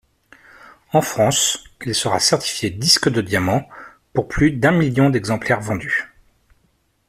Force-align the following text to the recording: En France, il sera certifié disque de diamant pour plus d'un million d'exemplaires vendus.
En 0.93 1.03
France, 1.03 1.63
il 1.85 1.93
sera 1.93 2.19
certifié 2.19 2.71
disque 2.71 3.07
de 3.07 3.21
diamant 3.21 3.69
pour 4.13 4.27
plus 4.27 4.51
d'un 4.51 4.71
million 4.71 5.11
d'exemplaires 5.11 5.61
vendus. 5.61 6.11